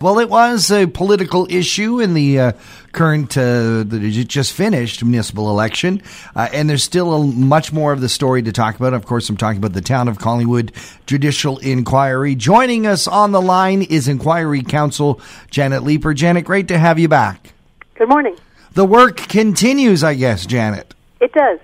[0.00, 2.52] Well, it was a political issue in the uh,
[2.92, 6.02] current, uh, the just finished municipal election,
[6.36, 8.94] uh, and there's still a, much more of the story to talk about.
[8.94, 10.70] Of course, I'm talking about the town of Collingwood
[11.06, 12.36] judicial inquiry.
[12.36, 16.14] Joining us on the line is Inquiry Counsel Janet Leiper.
[16.14, 17.52] Janet, great to have you back.
[17.96, 18.36] Good morning.
[18.74, 20.94] The work continues, I guess, Janet.
[21.20, 21.58] It does.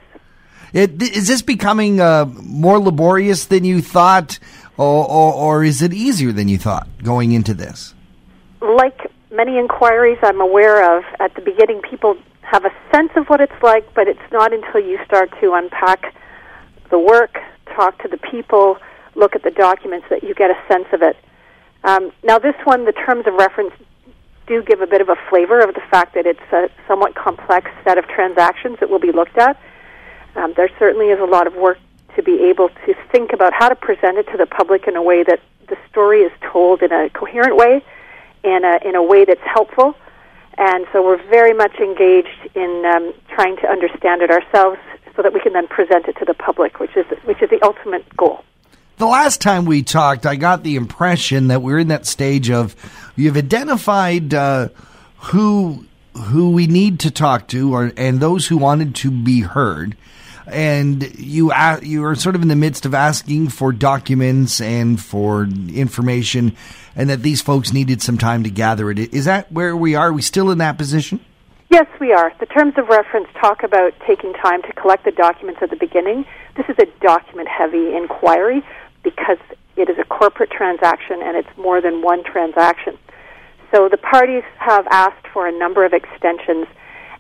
[0.72, 4.40] It, is this becoming uh, more laborious than you thought,
[4.76, 7.94] or, or, or is it easier than you thought going into this?
[8.64, 13.40] Like many inquiries I'm aware of, at the beginning people have a sense of what
[13.40, 16.14] it's like, but it's not until you start to unpack
[16.90, 17.38] the work,
[17.74, 18.78] talk to the people,
[19.14, 21.16] look at the documents that you get a sense of it.
[21.82, 23.72] Um, now, this one, the terms of reference
[24.46, 27.70] do give a bit of a flavor of the fact that it's a somewhat complex
[27.82, 29.58] set of transactions that will be looked at.
[30.36, 31.78] Um, there certainly is a lot of work
[32.16, 35.02] to be able to think about how to present it to the public in a
[35.02, 37.82] way that the story is told in a coherent way
[38.44, 39.94] in a in a way that's helpful.
[40.56, 44.78] And so we're very much engaged in um, trying to understand it ourselves,
[45.16, 47.60] so that we can then present it to the public, which is which is the
[47.62, 48.44] ultimate goal.
[48.96, 52.76] The last time we talked, I got the impression that we're in that stage of
[53.16, 54.68] you've identified uh,
[55.18, 59.96] who who we need to talk to, or and those who wanted to be heard
[60.46, 65.44] and you you are sort of in the midst of asking for documents and for
[65.44, 66.56] information,
[66.96, 68.98] and that these folks needed some time to gather it.
[68.98, 70.08] Is that where we are?
[70.08, 71.20] Are we still in that position?
[71.70, 72.32] Yes, we are.
[72.38, 76.24] The terms of reference talk about taking time to collect the documents at the beginning.
[76.56, 78.62] This is a document heavy inquiry
[79.02, 79.38] because
[79.76, 82.96] it is a corporate transaction and it's more than one transaction.
[83.72, 86.68] So the parties have asked for a number of extensions,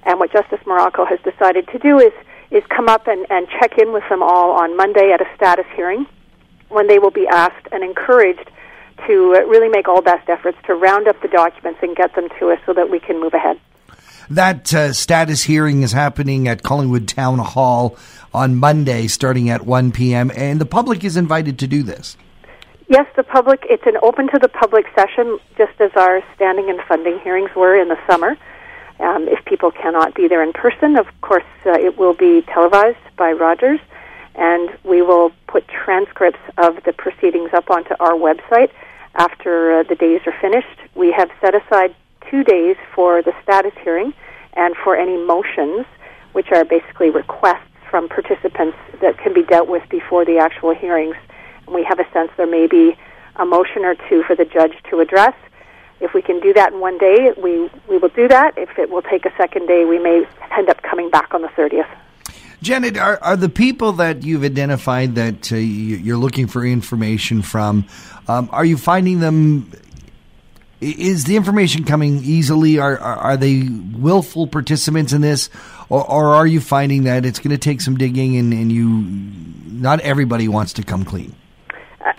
[0.04, 2.12] and what Justice Marrocco has decided to do is
[2.54, 5.66] is come up and, and check in with them all on Monday at a status
[5.74, 6.06] hearing
[6.68, 8.50] when they will be asked and encouraged
[9.06, 12.50] to really make all best efforts to round up the documents and get them to
[12.50, 13.60] us so that we can move ahead.
[14.30, 17.96] That uh, status hearing is happening at Collingwood Town Hall
[18.32, 22.16] on Monday starting at 1 p.m., and the public is invited to do this.
[22.88, 26.80] Yes, the public, it's an open to the public session, just as our standing and
[26.88, 28.36] funding hearings were in the summer.
[29.00, 32.98] Um, if people cannot be there in person, of course, uh, it will be televised
[33.16, 33.80] by Rogers,
[34.34, 38.70] and we will put transcripts of the proceedings up onto our website
[39.14, 40.78] after uh, the days are finished.
[40.94, 41.94] We have set aside
[42.30, 44.12] two days for the status hearing
[44.54, 45.86] and for any motions,
[46.32, 51.16] which are basically requests from participants that can be dealt with before the actual hearings.
[51.66, 52.96] And we have a sense there may be
[53.36, 55.34] a motion or two for the judge to address
[56.00, 58.56] if we can do that in one day, we, we will do that.
[58.56, 61.48] If it will take a second day, we may end up coming back on the
[61.48, 61.88] 30th.
[62.62, 67.84] Janet, are, are the people that you've identified that uh, you're looking for information from,
[68.26, 69.70] um, are you finding them
[70.80, 72.78] is the information coming easily?
[72.78, 75.48] Are, are, are they willful participants in this,
[75.88, 78.88] or, or, are you finding that it's going to take some digging and, and you
[79.66, 81.34] not everybody wants to come clean?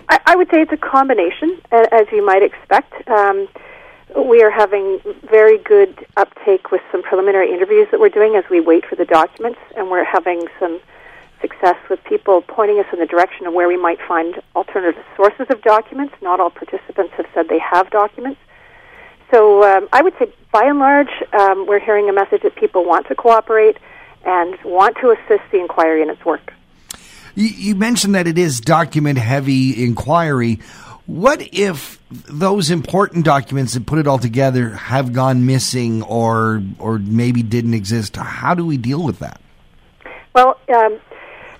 [0.08, 2.92] I, I would say it's a combination, as you might expect.
[3.08, 3.48] Um,
[4.14, 8.60] we are having very good uptake with some preliminary interviews that we're doing as we
[8.60, 10.80] wait for the documents, and we're having some
[11.40, 15.46] success with people pointing us in the direction of where we might find alternative sources
[15.50, 16.14] of documents.
[16.22, 18.40] Not all participants have said they have documents.
[19.30, 22.84] So um, I would say, by and large, um, we're hearing a message that people
[22.84, 23.76] want to cooperate
[24.24, 26.52] and want to assist the inquiry in its work.
[27.34, 30.60] You mentioned that it is document heavy inquiry.
[31.06, 36.98] What if those important documents that put it all together have gone missing or or
[36.98, 38.16] maybe didn't exist?
[38.16, 39.40] How do we deal with that?
[40.34, 40.98] Well, um,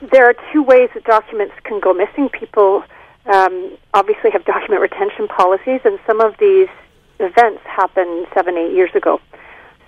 [0.01, 2.29] there are two ways that documents can go missing.
[2.29, 2.83] People
[3.27, 6.69] um, obviously have document retention policies, and some of these
[7.21, 9.21] events happened seven, eight years ago.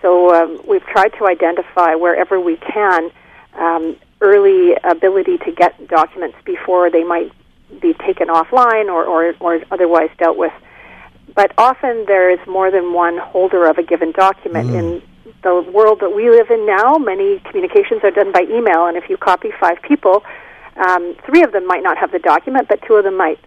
[0.03, 3.11] So um, we've tried to identify wherever we can
[3.55, 7.33] um, early ability to get documents before they might
[7.81, 10.53] be taken offline or, or, or otherwise dealt with.
[11.35, 14.71] But often there is more than one holder of a given document.
[14.71, 14.79] Mm.
[14.79, 15.03] In
[15.43, 19.09] the world that we live in now, many communications are done by email, and if
[19.09, 20.25] you copy five people,
[20.77, 23.39] um, three of them might not have the document, but two of them might.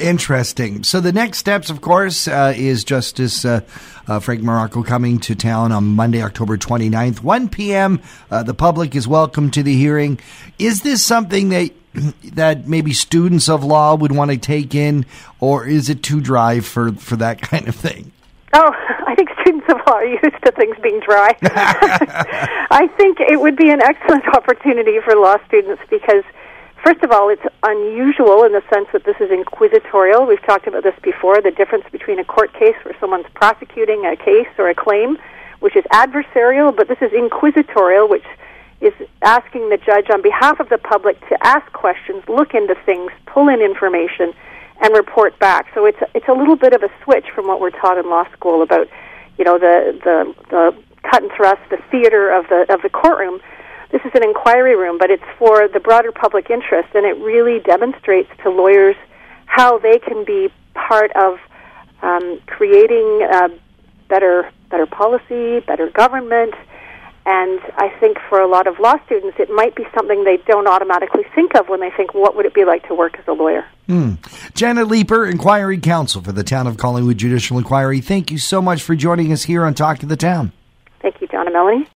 [0.00, 0.82] Interesting.
[0.82, 3.60] So the next steps, of course, uh, is Justice uh,
[4.08, 8.00] uh, Frank Marrocco coming to town on Monday, October 29th, 1 p.m.
[8.30, 10.18] Uh, the public is welcome to the hearing.
[10.58, 11.72] Is this something that
[12.32, 15.04] that maybe students of law would want to take in,
[15.38, 18.10] or is it too dry for, for that kind of thing?
[18.54, 18.72] Oh,
[19.06, 21.36] I think students of law are used to things being dry.
[21.42, 26.24] I think it would be an excellent opportunity for law students because
[26.84, 30.26] First of all, it's unusual in the sense that this is inquisitorial.
[30.26, 34.16] We've talked about this before the difference between a court case where someone's prosecuting a
[34.16, 35.18] case or a claim,
[35.60, 38.24] which is adversarial, but this is inquisitorial, which
[38.80, 43.12] is asking the judge on behalf of the public to ask questions, look into things,
[43.26, 44.32] pull in information,
[44.80, 45.66] and report back.
[45.74, 48.24] So it's it's a little bit of a switch from what we're taught in law
[48.32, 48.88] school about,
[49.36, 53.40] you know, the the the cut and thrust, the theater of the of the courtroom
[53.92, 57.60] this is an inquiry room, but it's for the broader public interest, and it really
[57.60, 58.96] demonstrates to lawyers
[59.46, 61.38] how they can be part of
[62.02, 63.48] um, creating uh,
[64.08, 66.54] better better policy, better government.
[67.26, 70.66] And I think for a lot of law students, it might be something they don't
[70.66, 73.32] automatically think of when they think, what would it be like to work as a
[73.32, 73.66] lawyer?
[73.88, 74.18] Mm.
[74.54, 78.00] Janet Leiper, Inquiry Counsel for the Town of Collingwood Judicial Inquiry.
[78.00, 80.52] Thank you so much for joining us here on Talk to the Town.
[81.02, 81.86] Thank you, John and Melanie.